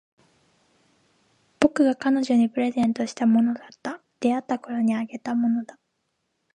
[1.59, 4.01] 僕が彼女にプレゼントしたものだった。
[4.19, 5.77] 出会ったころにあげたものだ。